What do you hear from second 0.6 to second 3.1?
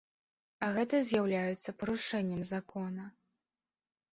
А гэта з'яўляецца парушэннем закона.